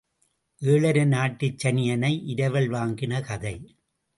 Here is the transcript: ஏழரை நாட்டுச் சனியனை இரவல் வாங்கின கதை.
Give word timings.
ஏழரை 0.61 1.05
நாட்டுச் 1.05 1.67
சனியனை 1.67 2.11
இரவல் 2.25 2.69
வாங்கின 2.69 3.21
கதை. 3.21 3.55